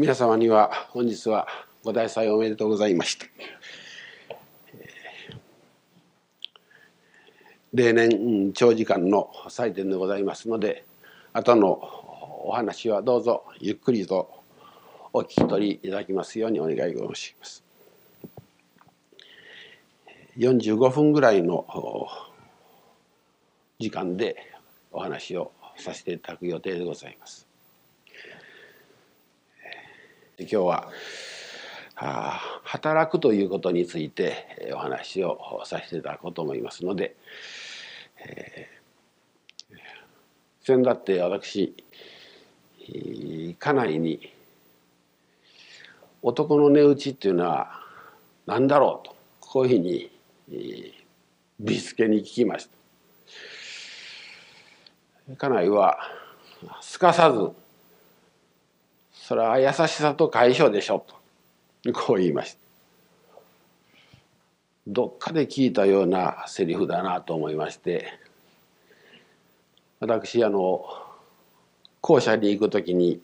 [0.00, 1.46] 皆様には本日は
[1.84, 3.26] ご大祭おめでとうございました。
[7.74, 10.86] 例年長時間の祭典でございますので
[11.34, 11.68] 後の
[12.46, 14.42] お話はどうぞゆっくりと
[15.12, 17.62] お聞き取りいただきますようにお願い申します。
[20.38, 21.66] 45分ぐらいの
[23.78, 24.36] 時間で
[24.92, 27.49] お話をさせていただく予定でございます。
[30.40, 30.90] 今日は
[32.64, 37.14] 働くということについてお話をさせていただこうと思いますので、
[38.26, 41.74] えー、先だって私
[42.88, 44.32] 家内に
[46.22, 47.80] 男の値打ちっていうのは
[48.46, 50.10] 何だろうとこういうふうに
[51.60, 52.68] 美つけに聞きまし
[55.28, 55.36] た。
[55.36, 55.98] 家内は
[56.80, 57.50] すかさず
[59.30, 61.04] 「それは優しさと解消でしょ」
[61.86, 61.92] と。
[61.92, 62.58] こう言いました。
[64.88, 68.18] どっかで聞いたようなセリフだなと思いまして。
[70.00, 70.84] 私あの
[72.00, 73.20] 校舎に行く時に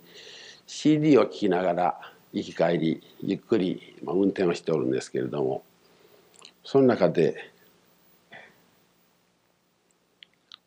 [0.68, 2.00] CD を聴きながら
[2.32, 5.64] 行き帰りゆっくりまあ運転をしておるんですけれども
[6.62, 7.50] その中で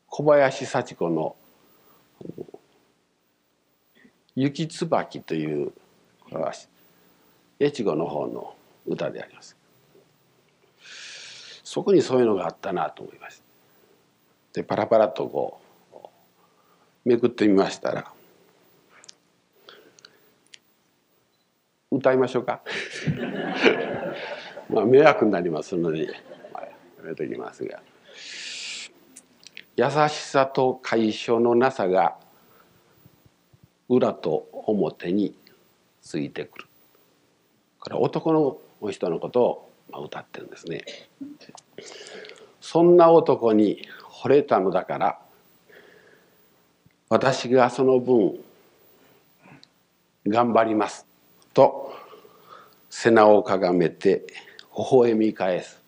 [0.09, 1.37] 小林幸子の
[4.41, 5.73] 「雪椿」という
[7.59, 8.55] 越後の方の
[8.87, 9.57] 歌であります。
[11.63, 13.43] そこにそういうのがあったなと思いました。
[14.53, 15.59] でパラパラとこ
[15.93, 18.11] うめくってみましたら
[21.91, 22.61] 歌いましょうか
[24.69, 26.11] まあ迷惑になりますので、や
[27.03, 27.81] めときますが。
[29.75, 32.17] 優しさと解消のなさが
[33.89, 35.33] 裏と表に
[36.01, 36.65] ついてくる。
[37.79, 38.31] これ男
[38.81, 39.41] の人のこと
[39.91, 40.83] を歌ってるんですね。
[42.61, 43.81] そんな男に
[44.21, 45.19] 惚れたのだから
[47.09, 48.39] 私がその分
[50.27, 51.07] 頑張ります
[51.53, 51.91] と
[52.89, 54.27] 背中をかがめて
[54.77, 55.81] 微笑み返す。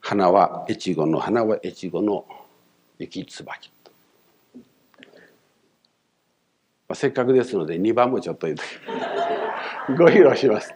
[0.00, 2.24] 花は越後の花は越後の
[2.98, 3.88] 雪椿ま
[6.88, 8.46] あ、せっかくですので2番もちょっと
[9.96, 10.74] ご披露します。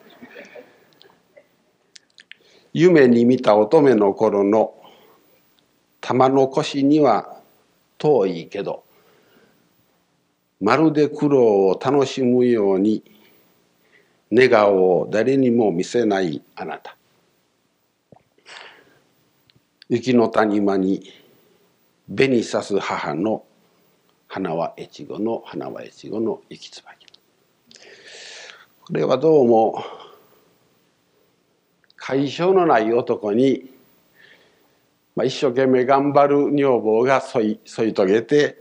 [2.75, 4.75] 夢に見た乙女の頃の
[6.01, 7.41] 玉の腰には
[7.99, 8.85] 遠いけど
[10.61, 13.03] まるで苦労を楽しむように
[14.31, 16.97] 寝顔を誰にも見せないあなた
[19.89, 21.13] 雪の谷間に
[22.09, 23.45] 紅さす母の
[24.35, 27.07] 花は越後の花は越後の雪椿
[28.87, 29.85] これはどうも
[31.97, 33.71] 解消のない男に、
[35.15, 38.57] まあ、一生懸命頑張る女房が添い添い遂げて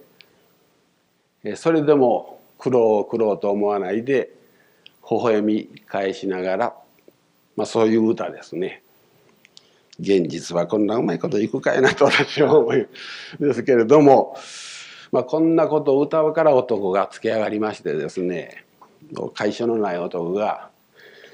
[1.55, 4.29] それでも苦労苦労と思わないで
[5.09, 6.75] 微笑み返しながら、
[7.55, 8.83] まあ、そういう歌ですね。
[10.01, 14.35] 現実はこんなうまいこといくかいなと私は思うんですけれども、
[15.11, 18.63] まあ、こんなことを歌うから男がつけ上がりましてですね
[19.33, 20.69] 会社のない男が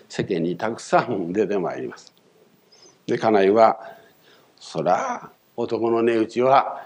[0.09, 2.13] 世間にたくさん出てまいります。
[3.05, 3.79] で家内は
[4.59, 6.85] そら男の値打ちは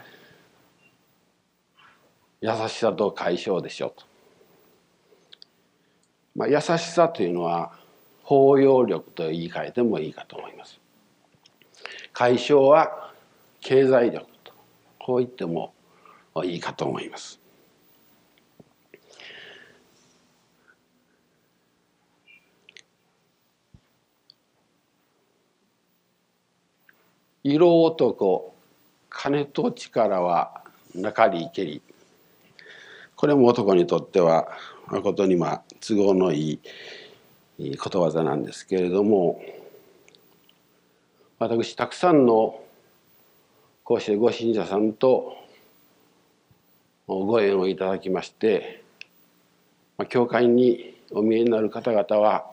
[2.41, 4.03] 優しさと解消でしょと。
[6.35, 7.73] まあ、優しさというのは
[8.23, 10.79] 包容力と言い換えてもいいかと思います。
[12.13, 13.11] 解消は
[13.61, 14.53] 経済力と
[14.99, 15.73] こう言っても
[16.45, 17.39] いいかと思います。
[27.43, 28.53] 色男
[29.09, 30.61] 金と力は
[30.93, 31.81] なかりけり
[33.15, 34.49] これも男にとっては
[34.87, 36.59] 誠にまあ都合のい
[37.57, 39.41] いことわざなんですけれども
[41.39, 42.61] 私たくさんの
[43.83, 45.35] こうしてご信者さんと
[47.07, 48.81] ご縁をいただきまして
[50.09, 52.45] 教会にお見えになる方々は、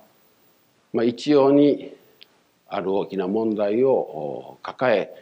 [1.04, 1.94] 一様に
[2.66, 5.14] ある大きな問題を抱え、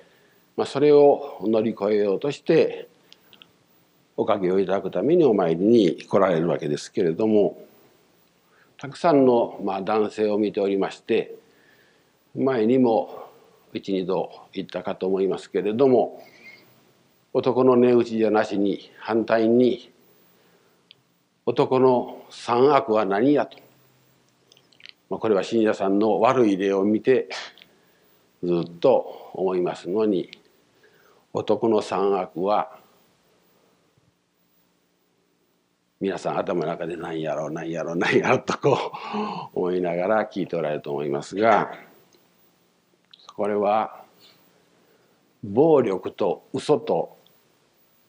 [0.64, 2.88] それを乗り越えようとして
[4.17, 7.58] おかげをいただくためにお参りに来られるわけですけれども
[8.78, 11.34] たくさんの男性を見ておりまして
[12.34, 13.28] 前にも
[13.75, 16.23] 一二度言ったかと思いますけれども
[17.36, 19.92] 男の値打ちじゃなしに反対に
[21.44, 23.58] 男の三悪は何やと、
[25.10, 27.28] まあ、これは信者さんの悪い例を見て
[28.42, 30.30] ずっと思いますのに
[31.34, 32.78] 男の三悪は
[36.00, 38.92] 皆さん頭の中で何やろう何やろう何やろうとこ
[39.52, 41.70] う思いながら聞いておられると思いますが
[43.34, 44.06] これは
[45.44, 47.15] 暴力と嘘と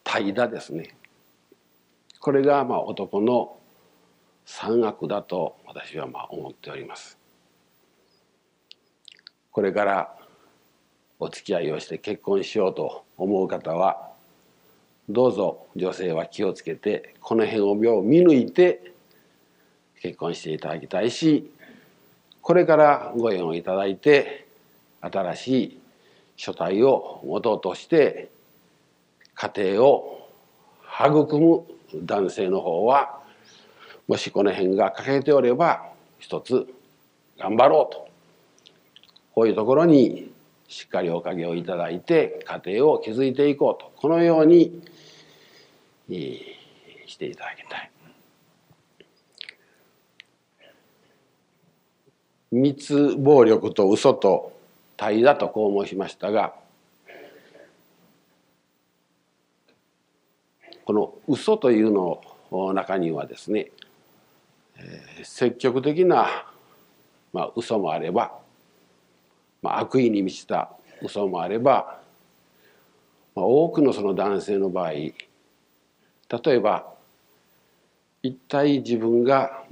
[0.08, 0.96] 怠惰ですね。
[2.18, 3.58] これがまあ男の
[4.46, 7.18] 三悪だと私はまあ思っております。
[9.50, 10.16] これから
[11.20, 14.08] お付き合いをして結婚しようと思う方は
[15.10, 18.94] どうぞ女性は気をつけてこの辺を見抜いて
[20.00, 21.50] 結婚していただきたいし
[22.40, 24.46] これからご縁をいただいて
[25.02, 25.80] 新しい
[26.36, 28.30] 書体を元として
[29.40, 30.28] 家庭を
[30.82, 31.62] 育む
[32.04, 33.20] 男性の方は
[34.08, 35.84] もしこの辺が欠けておれば
[36.18, 36.66] 一つ
[37.38, 38.08] 頑張ろうと
[39.34, 40.32] こういうところに
[40.66, 44.82] しっかりおかげをいただいて家庭を築いていこうとこのように
[47.06, 47.90] していただきたい。
[52.50, 54.52] 密暴力と嘘と
[54.96, 56.54] 怠惰とこう申しましたが
[60.88, 62.22] この嘘というの
[62.72, 63.72] 中にはですね、
[64.78, 66.46] えー、積極的な、
[67.34, 68.32] まあ、嘘もあれば、
[69.60, 70.70] まあ、悪意に満ちた
[71.02, 72.00] 嘘もあれば、
[73.34, 75.14] まあ、多くのその男性の場合例
[76.46, 76.86] えば
[78.22, 79.64] 一体自分が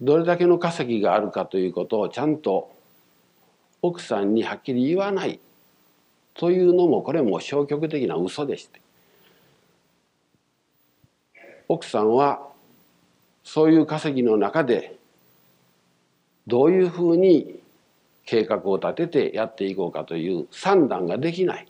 [0.00, 2.74] どれだけの稼ぎがあるかということをちゃんと
[3.82, 5.38] 奥さんにはっきり言わない
[6.32, 8.80] というのもこれも消極的な嘘でして
[11.72, 12.48] 奥さんは
[13.44, 14.98] そういう稼ぎの中で
[16.46, 17.60] どういうふうに
[18.26, 21.66] 計画を立ててやっていこうかという算段ができない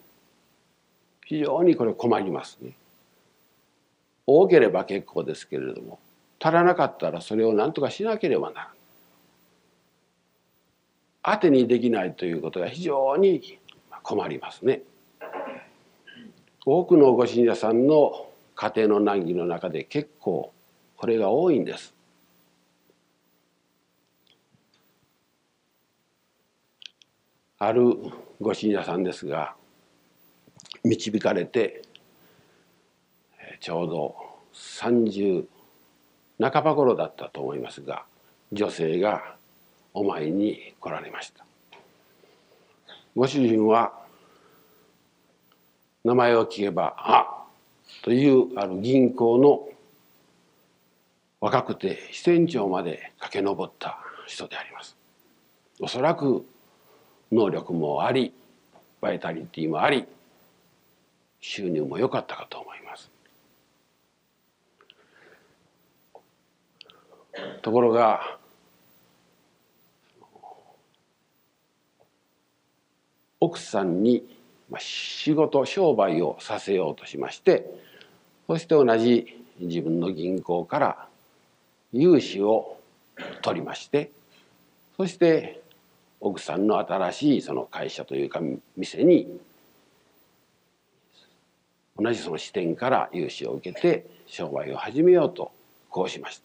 [1.24, 2.72] 非常にこれ困りますね。
[4.26, 6.00] 多ければ結構ですけれども
[6.40, 8.76] 足らなかったらそれを何とかしなければならない。
[11.22, 13.60] 当てにできないということが非常に
[14.02, 14.82] 困りますね。
[16.66, 18.31] 多くのご信者さんの
[18.62, 20.52] 家庭の難儀の中で結構
[20.96, 21.92] これが多いんです。
[27.58, 27.96] ある
[28.40, 29.56] ご信者さんですが
[30.84, 31.82] 導かれて
[33.58, 34.16] ちょうど
[34.54, 35.44] 30
[36.40, 38.04] 半ば頃だったと思いますが
[38.52, 39.36] 女性が
[39.92, 41.44] お参りに来られました
[43.16, 43.92] ご主人は
[46.04, 47.41] 名前を聞けば「あ
[48.02, 49.68] というある銀行の
[51.40, 54.96] 若くて支店長まで駆け上った人であります
[55.80, 56.44] おそらく
[57.32, 58.32] 能力もあり
[59.00, 60.06] バイタリティもあり
[61.40, 63.10] 収入も良かったかと思います。
[67.62, 68.38] ところが
[73.40, 74.24] 奥さんに
[74.78, 77.66] 仕事商売をさせようとしまして
[78.52, 81.08] そして同じ自分の銀行から
[81.90, 82.76] 融資を
[83.40, 84.10] 取りまして
[84.98, 85.62] そして
[86.20, 88.42] 奥さんの新しいその会社というか
[88.76, 89.40] 店に
[91.98, 95.50] 同じその支店から融資を受けて商売を始めようと
[95.88, 96.42] こうしまし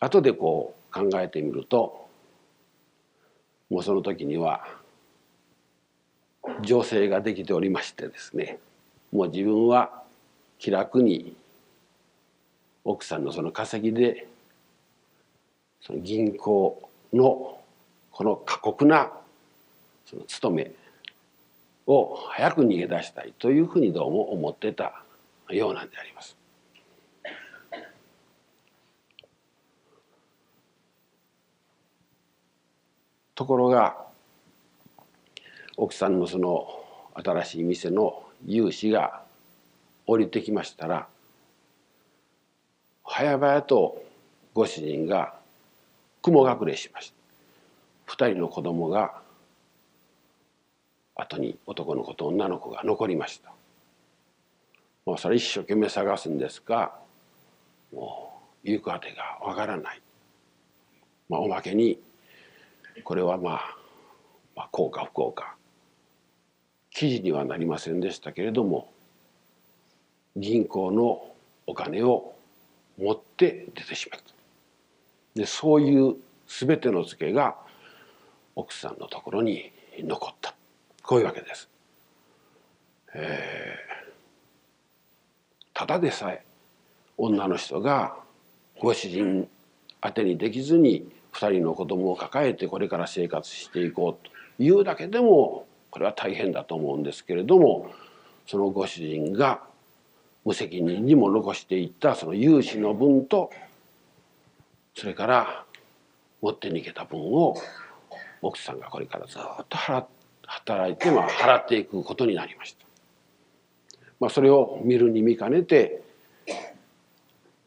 [0.00, 0.04] た。
[0.04, 2.08] 後でこう考えてみると
[3.70, 4.66] もうその時には
[6.62, 8.58] 女性ができておりましてですね
[9.12, 10.07] もう自分は
[10.58, 11.36] 気楽に
[12.84, 14.26] 奥さんのその稼ぎで
[15.80, 17.60] その銀行の
[18.10, 19.12] この過酷な
[20.04, 20.72] その勤め
[21.86, 25.04] を早く逃げ出したいというふうにどうも思ってた
[25.50, 26.36] ようなんであります。
[33.34, 33.96] ところが
[35.76, 36.68] 奥さんのその
[37.14, 39.22] 新しい店の融資が
[40.08, 41.06] 降りてきましたら
[43.04, 44.02] 早々と
[44.54, 45.34] ご主人が
[46.22, 47.12] 雲隠れしまし
[48.06, 48.14] た。
[48.14, 49.20] 2人の子供が
[51.14, 53.52] 後に男の子と女の子が残りました。
[55.04, 56.92] もうそれ一生懸命探すんですが
[57.92, 58.32] も
[58.64, 60.00] う行く当てがわからない、
[61.28, 61.98] まあ、おまけに
[63.04, 63.76] これはまあ、
[64.56, 65.56] まあ、幸か不幸か
[66.90, 68.92] 記事にはなりませんでしたけれども
[70.40, 71.24] 銀行の
[71.66, 72.34] お金を
[72.98, 74.26] 持って出てしまった。
[75.34, 76.16] でそういう
[76.46, 77.56] 全てのツケが
[78.56, 80.54] 奥さんのところに残った。
[81.02, 81.68] こういうわけです。
[83.14, 86.44] えー、ただでさえ
[87.16, 88.16] 女の人が
[88.80, 89.48] ご主人
[90.04, 94.28] 宛てにできずに2人の子供を抱えてこれから生活していこう
[94.58, 97.90] というだけでもこれは大変だと思うんですけれども
[98.46, 99.62] そのご主人が
[100.48, 103.50] 無責任にも残していったその融資の分と
[104.94, 105.66] それから
[106.40, 107.54] 持って逃げた分を
[108.40, 110.06] 奥さんがこれからずっと払
[110.46, 112.86] 働いてまあ払っていくことになりました。
[114.20, 116.00] まあ、それを見るに見かねて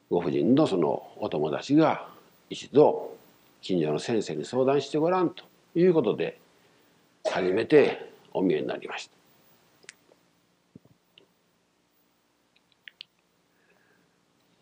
[0.09, 2.07] ご婦人のそのお友達が
[2.49, 3.15] 一度
[3.61, 5.43] 近所の先生に相談してごらんと
[5.75, 6.39] いうことで
[7.29, 9.20] 初めてお見えになりました。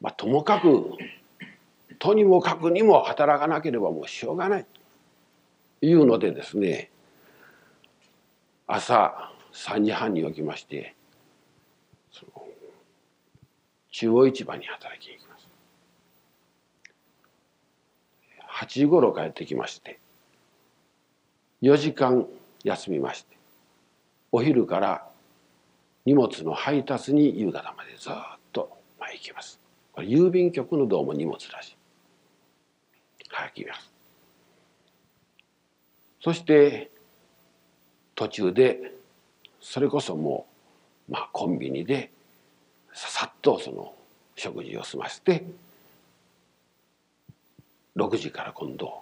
[0.02, 0.92] まあ、ともかく
[2.00, 4.66] とにもかくにも働かなければもうしょうがない
[5.82, 6.90] というのでですね
[8.68, 10.96] 朝3時半に起きまして
[13.92, 15.48] 中央市場に働きに行きます。
[18.62, 20.00] 8時頃帰ってきまして
[21.62, 22.26] 4時間
[22.64, 23.38] 休みまして
[24.32, 25.08] お昼から
[26.06, 28.14] 荷物の配達に夕方までずっ
[28.54, 29.60] と前行きます。
[30.00, 31.76] これ郵便局のどうも荷物らし。
[33.20, 33.92] い書きます。
[36.22, 36.90] そして
[38.16, 38.94] 途中で
[39.60, 40.48] それこそも
[41.10, 42.12] う、まあ、コンビニで
[42.94, 43.94] ささっとその
[44.38, 45.44] 食事を済ませて
[47.98, 49.02] 6時から今度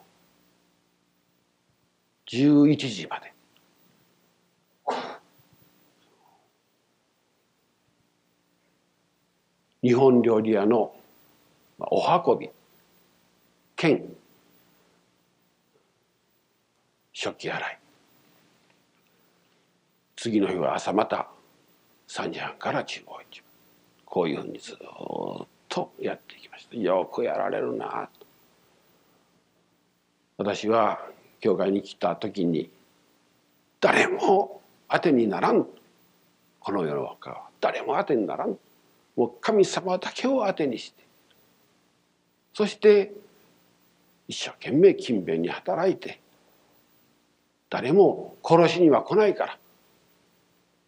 [2.25, 3.33] 11時まで
[9.87, 10.93] 日本料理屋の
[11.79, 12.49] お運び
[13.77, 14.03] 兼
[17.13, 17.79] 食器洗い。
[20.17, 21.29] 次の日は朝また
[22.09, 23.41] 3時半から中央市。
[24.03, 24.77] こういうふうにずっ
[25.69, 26.75] とやっていきました。
[26.75, 28.25] よくやられるなと。
[30.35, 30.99] 私は
[31.39, 32.69] 教会に来た時に
[33.79, 35.65] 誰も当てにならん。
[36.59, 37.47] この世の中は。
[37.61, 38.57] 誰も当てにならん。
[39.17, 41.03] もう神様だけを当てにして
[42.53, 43.11] そして
[44.27, 46.21] 一生懸命勤勉に働いて
[47.69, 49.57] 誰も殺しには来ないから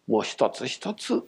[0.06, 1.22] もう一つ一つ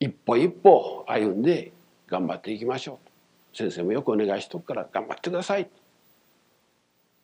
[0.00, 1.72] 一歩一歩歩んで
[2.06, 2.98] 頑張っていきましょ
[3.52, 3.56] う。
[3.56, 5.68] 先生もよくお願いしとくから頑張ってください。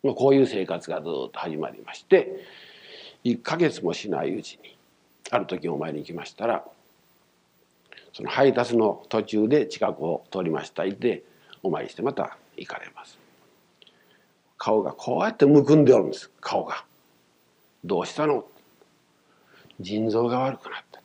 [0.02, 2.44] こういう生活がずっと始まりまして
[3.24, 4.73] 1か月もしないうちに
[5.30, 6.64] ある時お参りに行きましたら
[8.12, 10.84] その配達の途中で近くを通りました。
[10.84, 11.24] いて
[11.62, 13.18] お参りしてまた行かれます。
[14.56, 16.30] 顔がこうやってむくんでおるんです。
[16.40, 16.84] 顔が。
[17.84, 18.44] どうしたの？
[19.80, 21.00] 腎臓が悪くなった。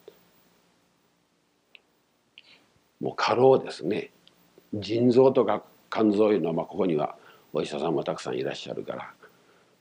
[3.02, 4.12] もう過労ですね。
[4.74, 7.16] 腎臓とか肝臓いうのは、まあ、ここには
[7.54, 9.12] お医者さんもたくさんいらっしゃるから、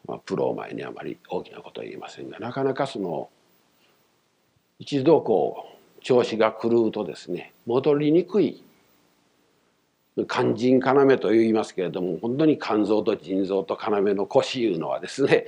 [0.06, 3.28] まあ、プロを前にあまり大きなことは言えませんがなかなかその
[4.78, 5.66] 一度こ
[5.98, 8.62] う調子が狂うとですね戻りにくい
[10.28, 15.46] 肝腎要と言いますけれども本当に肝臓と腎臓と要の腰いうのはですね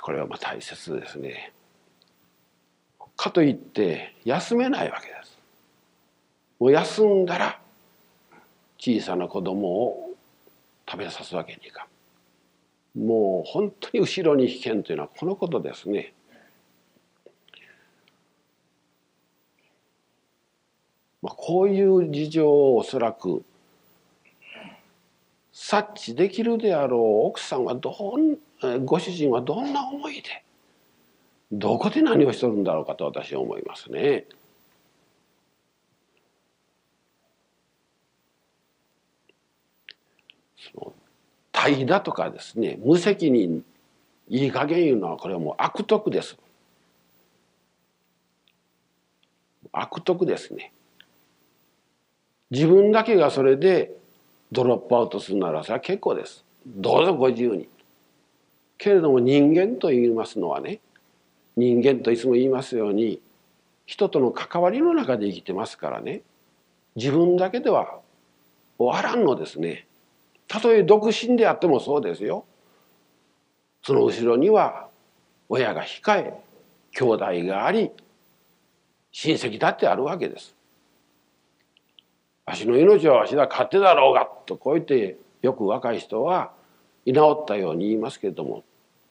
[0.00, 1.52] これはまあ大切ですね。
[3.16, 5.38] かといって休めないわけです。
[6.58, 7.60] もう休んだら
[8.78, 10.14] 小さな子供を
[10.90, 11.86] 食べさすわけにいか
[12.96, 13.00] ん。
[13.00, 16.14] もう本当に後ろに危険というのはこのことですね。
[21.22, 23.44] まあ、こういう事情をおそらく
[25.52, 28.36] 察知できるであろう奥さんはどん
[28.84, 30.42] ご主人はどんな思いで
[31.52, 34.24] どこで何をしとるんだろうかと私は思いますね。
[40.56, 40.92] その
[41.50, 43.64] 怠惰とかですね無責任
[44.28, 46.38] いい加減いうのはこれはもう悪徳です。
[49.72, 50.72] 悪徳ですね。
[52.50, 53.92] 自分だけがそれで
[54.52, 56.44] ドロップアウトするならそれは結構です。
[56.66, 57.68] どうぞご自由に。
[58.78, 60.80] けれども人間と言いますのはね
[61.56, 63.20] 人間といつも言いますように
[63.86, 66.22] 人との関わりの中で生きてますからね
[66.96, 68.00] 自分だけでは
[68.78, 69.86] 終わらんのですね。
[70.48, 72.44] たとえ独身であってもそうですよ。
[73.82, 74.88] その後ろには
[75.48, 76.34] 親が控え
[76.92, 77.90] 兄弟があり
[79.12, 80.56] 親戚だってあるわけです。
[82.46, 86.52] わしの命はわしだ勝手だろうがとこう言ってよく若い人は
[87.04, 88.64] 居直ったように言いますけれども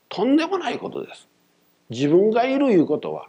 [0.09, 1.27] とんでもないことです。
[1.89, 3.27] 自分がいるいうことは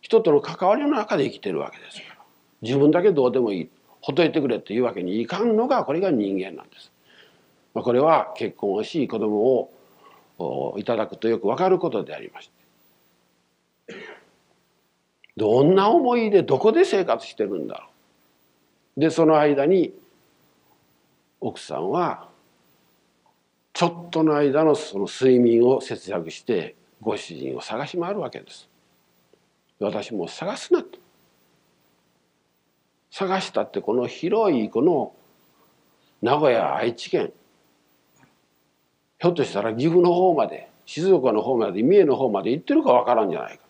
[0.00, 2.16] 人との関わりの中で生きてるわけですから
[2.62, 6.92] 自分だけどうでもいいほっといてくれっていうわけにいかんのがこれが人間なんです。
[7.72, 9.70] まあ、これは結婚をし子供
[10.38, 12.50] をいただくとよくわかることでありまし
[13.88, 13.96] て
[15.36, 17.93] どんな思いでどこで生活してるんだろう。
[18.96, 19.92] でその間に
[21.40, 22.28] 奥さんは
[23.72, 28.68] ちょっとの間のその睡眠を節約してご主人を探し回るわけです。
[29.80, 30.98] 私も探すなと。
[33.10, 35.12] 探したってこの広いこの
[36.22, 37.32] 名古屋愛知県
[39.20, 43.64] ひょっとしたら岐阜の方まで静岡の方まで三重の方まで行ってるかわからんじゃないか。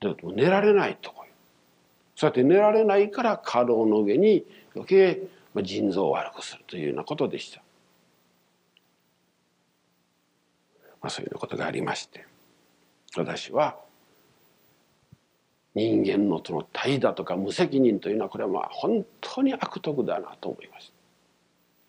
[0.00, 1.24] でも寝られないとこ
[2.20, 5.22] そうやって寝られないから過労の上に余計
[5.62, 7.62] 腎臓を悪くするというようなことでした。
[11.00, 12.26] まあ、そういうことがありまして
[13.16, 13.78] 私は
[15.74, 20.92] 人間のその怠惰とか無責任というのはこれはまあ本当に悪徳だなと思います。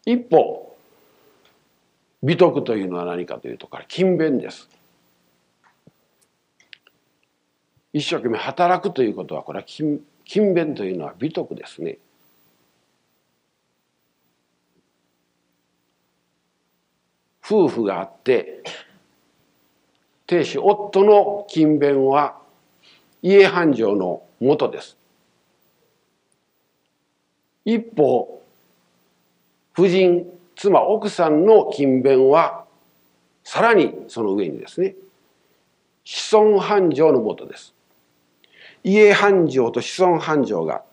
[0.06, 0.78] 一方
[2.24, 4.70] 美徳というのは何かというとこれ勤勉です。
[7.92, 11.98] 一生懸命働くということはこれは勤勤勉というのは美徳ですね。
[17.44, 18.64] 夫婦があって
[20.26, 22.38] 亭主夫の勤勉は
[23.22, 24.98] 家繁盛のもとです。
[27.66, 28.42] 一方
[29.74, 32.66] 夫人妻奥さんの勤勉は
[33.44, 34.96] さらにその上にですね
[36.04, 37.74] 子孫繁盛のもとです。
[38.84, 40.84] 家繁盛と子孫繁盛が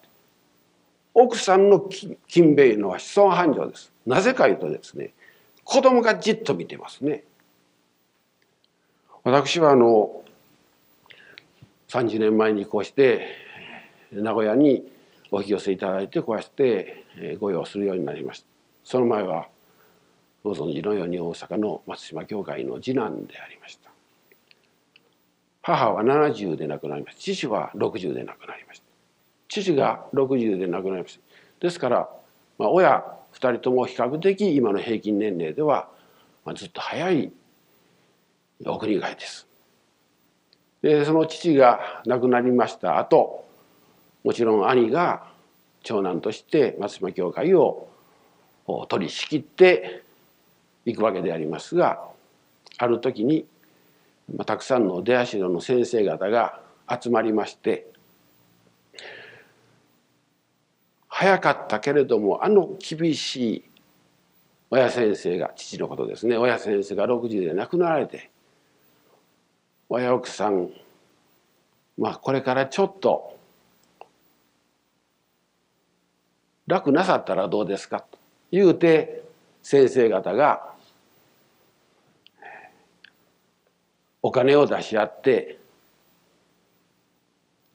[1.14, 1.81] 奥さんの
[2.29, 3.92] 勤勉のは子孫繁盛です。
[4.07, 5.12] なぜかいうとですね
[5.64, 7.24] 子供がじっと見てますね。
[9.24, 10.22] 私はあの
[11.88, 13.27] 30年前にこうして
[14.12, 14.90] 名古屋に
[15.31, 17.05] お引き寄せいただいてこうして
[17.40, 18.46] ご用するようになりました
[18.85, 19.48] その前は
[20.42, 23.88] ご存知のように大阪の松島教会の次男でありました
[25.68, 27.20] 母は70で亡くなりました。
[27.20, 28.87] 父は60で亡くなりました。
[29.48, 31.20] 父が60で亡くなりました。
[31.61, 32.09] ですから、
[32.59, 33.04] まあ、親
[33.35, 35.90] 2人とも比較的今の平均年齢では、
[36.46, 37.31] まあ、ずっと早い
[38.64, 39.46] お国外です。
[40.81, 43.44] でその父が亡くなりました後
[44.24, 45.26] もちろん兄が
[45.83, 47.88] 長男として松島教会を
[48.88, 50.02] 取り仕切って
[50.87, 52.00] いくわけでありますが
[52.78, 53.44] ある時に、
[54.34, 57.90] まあ、たくさんの出足の先生方が集まりまして
[61.08, 63.64] 早かったけれどもあの厳しい
[64.70, 66.36] 親先生が父のことですね。
[66.36, 68.30] 親先生が60で亡くなられて
[69.88, 70.70] 親奥さん
[71.96, 73.36] まあこれからちょっと
[76.66, 78.00] 楽なさったらどうですか？
[78.00, 78.18] と
[78.52, 79.22] 言うて
[79.62, 80.74] 先生方が
[84.28, 85.58] お金を出し合って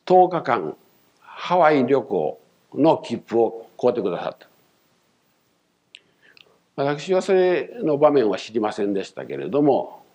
[0.05, 0.77] 10日間
[1.19, 2.39] ハワイ旅行
[2.75, 4.47] の切符を買うてくださった。
[6.75, 10.05] 私はそれの場面は知りませんでしたけれども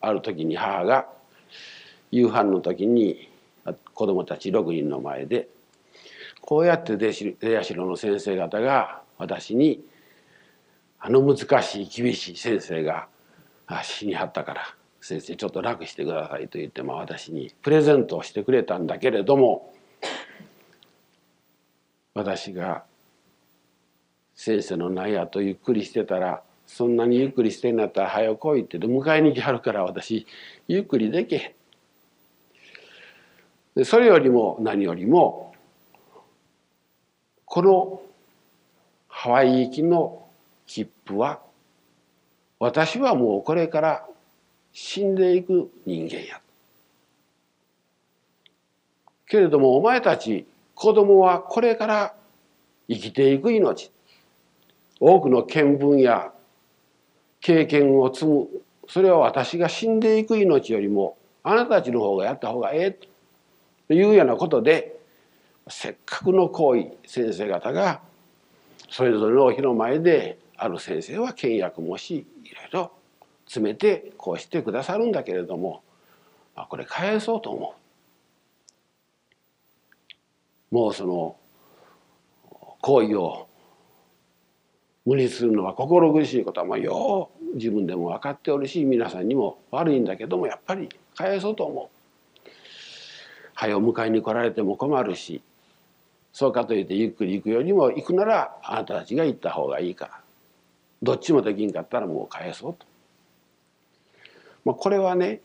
[0.00, 1.08] ある時に母が
[2.12, 3.28] 夕飯の時に
[3.92, 5.48] 子供たち6人の前で
[6.40, 7.12] こうやって出
[7.64, 9.84] 社の先生方が私に
[11.00, 13.08] あの難しい厳しい先生が
[13.82, 19.72] 死にはったから先生ちょっと楽してくださいと言って、まあ、私にプレゼントをしてくれたんだけれども
[22.14, 22.84] 私が
[24.34, 30.26] 先生のないやとゆっくりしてたらそんなにゆっくりしてんだったら早く来いって迎えに来はるから私
[30.68, 31.54] ゆっくりでけ
[33.74, 35.54] でそれよりも何よりも
[37.44, 38.02] この
[39.08, 40.26] ハワイ行きの
[40.66, 41.40] 切符は
[42.58, 44.06] 私はもうこれから
[44.72, 46.40] 死んでいく人間や。
[49.26, 52.14] けれどもお前たち子供はこれから
[52.88, 53.92] 生きていく命。
[54.98, 56.32] 多くの見聞や
[57.40, 58.48] 経験を積む。
[58.88, 62.98] それは私が死んでいく命よりもあなたたちの方がやった方がええ。
[63.88, 65.00] というようなことで
[65.68, 68.00] せっかくの行為先生方が
[68.88, 72.26] それぞれのお日の前である先生は倹約もし
[73.50, 75.82] 詰めてこうしてくださるんだけれども、
[76.54, 77.74] あ、これ返そうと思
[80.70, 81.36] うもうその
[82.80, 83.48] 行為を
[85.04, 92.50] 無理するのは心苦しいことはまあよう自分でも分かっておるし皆さんにも悪いんだけどもやっぱり返そうと思う。
[93.54, 95.42] 早を迎えに来られても困るし
[96.32, 100.20] そうかといってゆっくり行くよりも行くならあなたたちが行った方がいいから
[101.02, 102.89] どっちもできんかったらもう返そうと。
[104.64, 105.40] まあ、これはね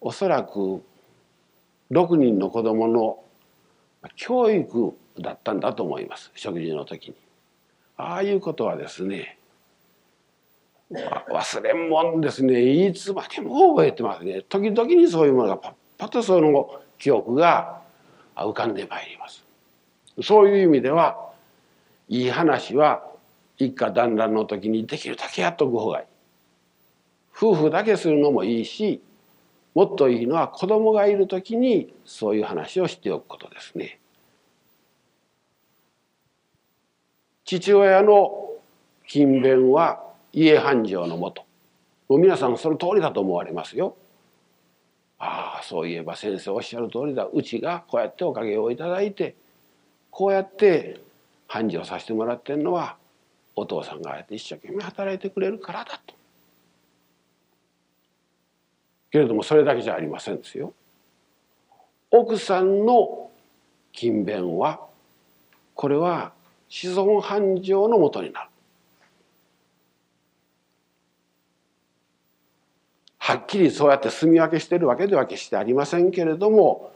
[0.00, 0.82] おそらく
[1.90, 3.18] 6人の子供の
[4.16, 6.30] 教育だったんだと思います。
[6.34, 7.14] 食事の時に。
[7.96, 9.38] ああいうことはですね
[10.90, 12.86] 忘れんもんですね。
[12.86, 14.42] いつまでも覚えてますね。
[14.42, 17.80] 時々にそういうものがパッパッとその記憶が
[18.36, 19.44] 浮かんでまいります。
[20.22, 21.30] そういう意味では
[22.08, 23.02] いい話は
[23.58, 26.06] 一家団らんの時にできるだけやっとく方がいい。
[27.36, 29.02] 夫婦だけするのもいいし
[29.74, 33.98] もっといいのは子供がいる時にそういう話をしておくことですね。
[37.44, 38.50] 父親の
[39.06, 41.44] 勤勉は家繁盛のもと
[42.08, 43.96] もう皆さんその通りだと思われますよ。
[45.18, 49.34] ああそういえば先生おっしゃる通りだうちがこうやっておかげをいただいて
[50.10, 51.00] こうやって
[51.46, 52.96] 繁盛させてもらってるのは
[53.54, 56.15] お父さんがああやって一生懸命働いてくれるからだと。
[59.16, 60.74] けれどもそれだけじゃありませんですよ。
[62.10, 63.30] 奥さんの
[63.94, 64.80] 勤勉は
[65.74, 66.34] これは
[66.68, 68.50] 子孫繁盛のもとになる。
[73.16, 76.92] はっきりそうやって住み分けしてるわけでは決してありませんけれども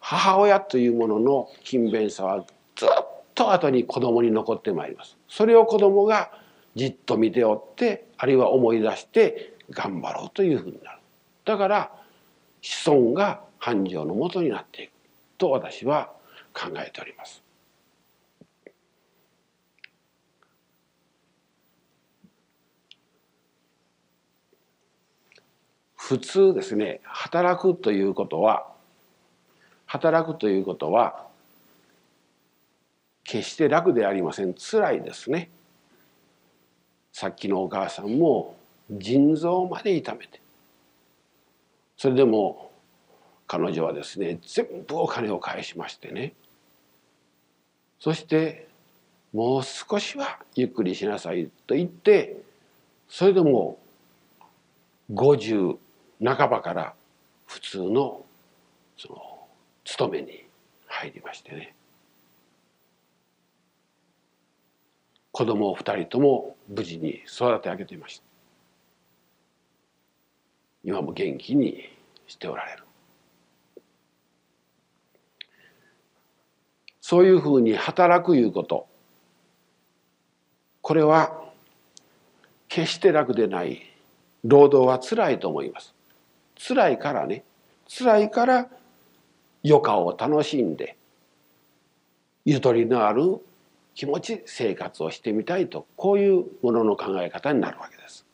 [0.00, 2.88] 母親というものの勤勉さはずっ
[3.36, 5.16] と後に子供に残ってまいります。
[5.28, 6.32] それを子供が
[6.74, 10.99] じっと見ておってあるいは思い出して頑張ろうというふうになる。
[11.50, 11.90] だから
[12.62, 14.90] 子孫が繁盛のもとになっていく
[15.36, 16.12] と私は
[16.54, 17.42] 考えております。
[25.96, 28.68] 普通ですね働くということは
[29.86, 31.26] 働くということは
[33.24, 35.50] 決して楽でありません辛いですね
[37.12, 38.56] さっきのお母さんも
[38.88, 40.40] 腎臓まで痛めて
[42.00, 42.72] それでも
[43.46, 46.32] 彼女はですね全部お金を返しましてね。
[47.98, 48.68] そして
[49.34, 52.40] もう少しはゆっくりしなさいと言って
[53.06, 53.78] それでも
[55.12, 55.76] 50
[56.24, 56.94] 半ばから
[57.46, 58.24] 普通の
[58.96, 59.46] その
[59.84, 60.46] 勤めに
[60.86, 61.74] 入りましてね。
[65.32, 68.29] 子供を二人とも無事に育て上げていました。
[70.84, 71.88] 今も元気に
[72.26, 72.84] しておられる。
[77.00, 78.86] そういうふうに働くいうこと。
[80.80, 81.40] これは
[82.68, 83.82] 決して楽でない
[84.44, 85.94] 労働はつらいと思います。
[86.56, 87.44] 辛いからね。
[87.88, 88.68] 辛いから
[89.64, 90.96] 余暇を楽しんで
[92.44, 93.40] ゆとりのある
[93.94, 98.24] 気持ち生活をしてみたいとこういうものの考え方になるわけです。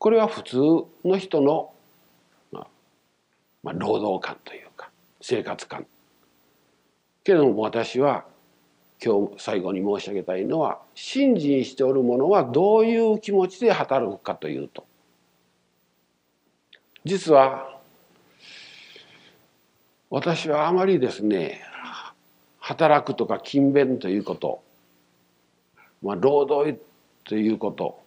[0.00, 0.56] これは普通
[1.04, 1.74] の人の、
[2.52, 2.62] ま
[3.66, 4.88] あ、労働観というか
[5.20, 5.86] 生活観
[7.22, 8.24] けれども私は
[9.04, 14.86] 今日最後に申し上げたいのは信心しておる者はどういう気持ちで働くかというと。
[17.04, 17.78] 実は
[20.08, 21.60] 私はあまりですね
[22.58, 24.62] 働くとか勤勉ということ、
[26.02, 26.78] まあ、労働
[27.24, 28.00] ということ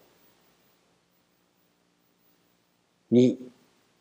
[3.13, 3.37] に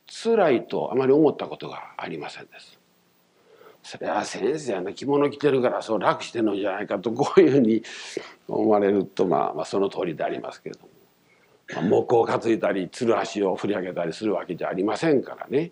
[0.07, 2.79] 辛いとあまり思ったことがありませんです。
[3.83, 7.83] それは先生の着物着てるからそう楽してるのじゃないかとこういうふうに
[8.47, 10.89] 思われるとまあまあその通りでありますけれども。
[12.05, 15.71] 木を担いだりつるはしを振り上げたりするわけじゃありませんからね。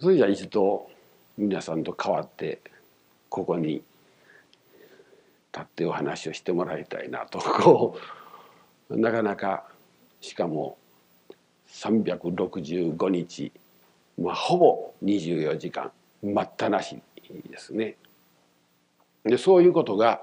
[0.00, 0.90] それじゃあ一度
[1.38, 2.60] 皆さんと代わって
[3.28, 3.82] ここに
[5.52, 7.96] 立ってお話をしてもらいたいなとこ
[8.90, 9.68] うなかなか
[10.26, 10.76] しかも
[11.68, 13.52] 365日、
[14.20, 16.98] まあ、ほぼ24時間待ったなし
[17.48, 17.96] ですね。
[19.24, 20.20] でそういうことが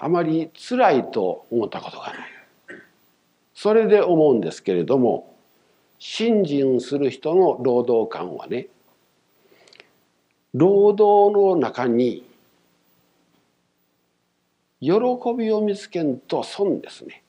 [0.00, 2.16] あまり辛いと思ったことがない。
[3.52, 5.34] それで思うんですけれども
[5.98, 8.68] 信心する人の労働観はね
[10.54, 12.27] 労働の中に
[14.80, 14.90] 喜
[15.36, 17.22] びを見つけんと損ですね。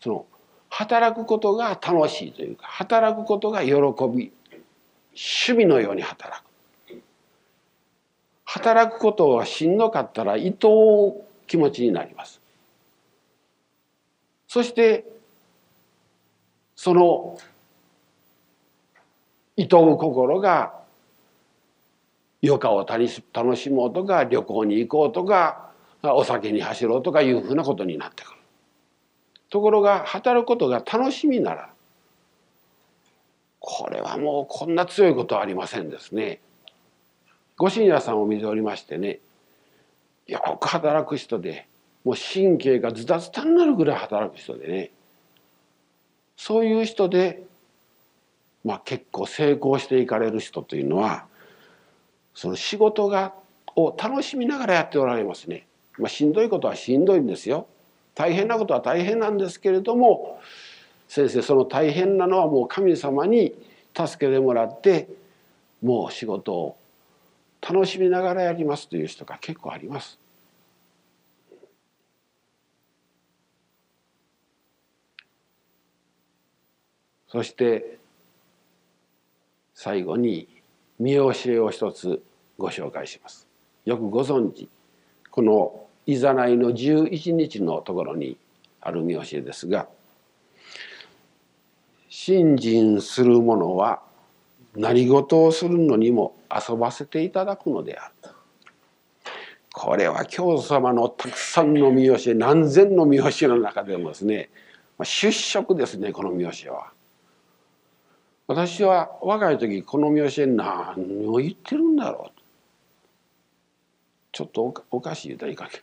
[0.00, 0.26] その
[0.68, 4.32] 働くことが楽しいというか働くことが喜び
[5.16, 6.46] 趣味のように働く
[8.44, 12.40] 働くことはしんどかったら愛おう気持ちになります
[14.48, 15.04] そして
[16.74, 17.38] その
[19.58, 20.74] 愛おう心が
[22.42, 25.65] 余暇を楽しもうとか旅行に行こうとか
[26.14, 28.36] お酒に走ろうとかいうふうなことになってくる。
[29.50, 31.70] ところが働くことが楽しみなら
[33.60, 36.40] これはもうこんな強いことはありませんですね。
[37.56, 39.20] ご信者さんを見ておりましてね
[40.26, 41.66] よく働く人で
[42.04, 44.90] もう神経がズタズタになるぐらい働く人でね
[46.36, 47.44] そういう人で、
[48.62, 51.26] まあ、結構成功していかれる人というのは
[52.34, 53.32] その仕事が
[53.74, 55.66] を楽しみながらやっておられますね。
[55.98, 57.66] まあ、しんどいことはしんどいんですよ。
[58.14, 60.40] 大変なことは大変なんですけれども
[61.06, 63.54] 先生その大変なのはもう神様に
[63.94, 65.08] 助けてもらって
[65.82, 66.76] もう仕事を
[67.60, 70.18] 楽しみながらやりますという人が結構あります。
[77.28, 77.98] そして
[79.74, 80.48] 最後に
[80.98, 82.22] 見教えを一つ
[82.56, 83.46] ご紹介します。
[83.84, 84.68] よくご存知
[85.30, 88.36] このいざないの11日のところに
[88.80, 89.88] ある見教えですが
[92.08, 94.00] 信心する者は
[94.74, 98.30] 何事をするのにも遊ばせていただくのである。
[99.72, 104.48] これは教祖様のたくさんの見教え何千の見教えの中でもですね
[105.02, 106.92] 出色ですねこの見教えは。
[108.46, 112.40] 私は若い時この見教え何を言ってるんだろう
[114.32, 115.82] ちょっとおかしい言うたらいいかけ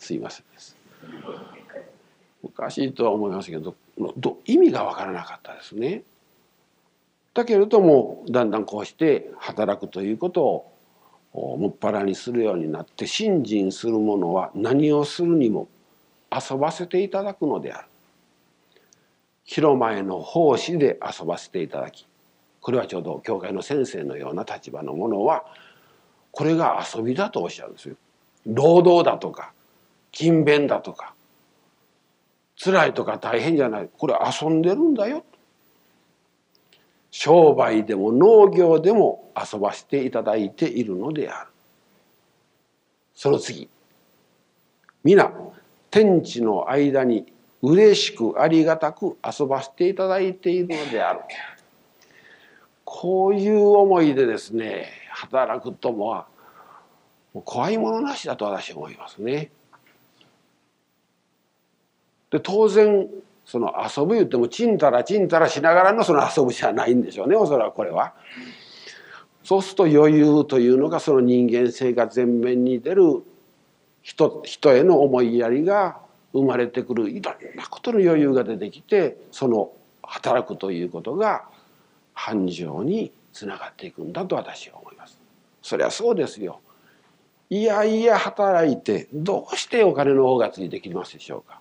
[0.00, 0.76] すいませんです
[2.42, 3.76] おかしいとは思いますけど
[4.46, 6.02] 意味が分からなかったですね。
[7.34, 10.42] だけれどもだんだんこうして働くということ
[11.32, 15.68] をもっぱらにするようになって信心する者は何をするにも
[16.32, 17.88] 遊ばせていただくのである。
[19.44, 22.06] 広前の奉仕で遊ばせていただき
[22.60, 25.44] これはちょうど教会の先生のような立場のものは
[26.30, 27.96] これが遊びだとおっしゃるんですよ。
[28.46, 29.52] 労働だとか
[30.12, 31.14] 勤勉だとか
[32.62, 33.88] 辛いとか大変じゃない。
[33.96, 35.24] これ遊んでるんだよ。
[37.10, 41.50] 商売でも農業でも遊ばせていただいているのである。
[43.14, 43.68] その次。
[45.02, 45.32] 皆
[45.90, 51.20] 天地の間に嬉しくありがたく遊ばせていただいているのである。
[52.84, 56.26] こういう思いでですね働くともは
[57.44, 59.50] 怖いものなしだと私は思いますね。
[62.30, 63.08] で当然
[63.44, 68.14] その遊ぶ言ってもちんたらちんたらしながらのその遊ぶじゃないんでしょうねおそらくこれは。
[69.42, 73.22] そうすると余裕というのがその人間性が前面に出る
[74.02, 75.98] 人人への思いやりが
[76.32, 81.44] 生まれてくるいろんなことの余裕が出てきてその働くということが
[82.14, 85.18] 繁盛につながっていくんだと私は思います。
[85.62, 86.60] そりゃそうですよ。
[87.48, 91.60] いやいや働いてどうしてお金の方がついてきますでしょうか。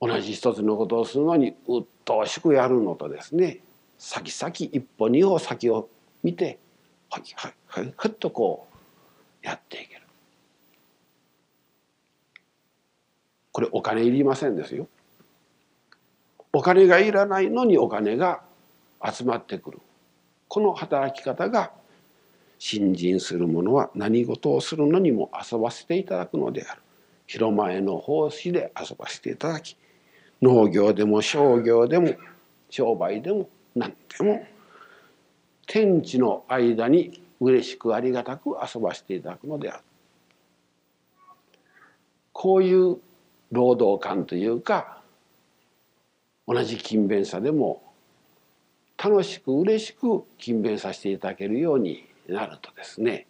[0.00, 3.60] 同じ一つのことをするのにうっとうしくやるのとですね
[3.98, 5.88] 先々一歩二歩先を
[6.22, 6.58] 見て
[7.10, 10.02] はいはいはいふっとこうやっていける。
[13.52, 14.86] これお金いりませんですよ。
[16.52, 18.42] お金がいらないのにお金が
[19.04, 19.80] 集まってくる。
[20.48, 21.72] この働き方が
[22.58, 26.82] 信心する者は何事をするのにも遊ばせていただくのである。
[27.26, 29.76] 広前の奉仕で遊ばせていただき
[30.40, 32.14] 農業でも商業でも
[32.70, 34.46] 商売でも何でも
[35.66, 39.82] 天地の間に嬉しくありがたく遊ばせていただくのである。
[42.32, 42.98] こういう
[43.50, 45.02] 労働観というか
[46.46, 47.82] 同じ勤勉さでも
[48.96, 53.26] 楽しく嬉しく勤勉させていただけるようになるとですね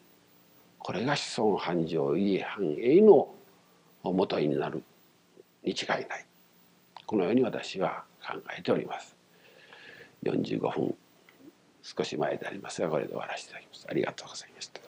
[0.79, 3.29] これが子孫繁盛家繁栄の
[4.03, 4.83] もとになる
[5.65, 6.28] に違いない
[7.09, 9.17] このように私は考えております。
[10.25, 10.95] 45分
[11.83, 13.87] 少し前でありますがこれで終わらせていただきます。
[13.89, 14.88] ありがとうございました。